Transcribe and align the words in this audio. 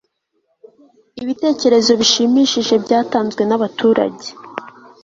ibitekerezo 1.23 1.91
bishimishije 1.99 2.73
byatanzwe 2.83 3.41
nabaturage 3.45 4.27